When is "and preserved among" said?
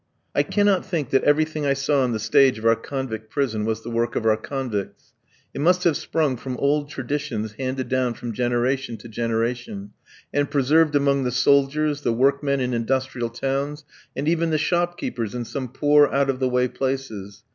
10.33-11.21